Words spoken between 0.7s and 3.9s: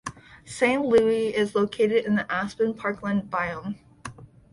Louis is located in the aspen parkland biome.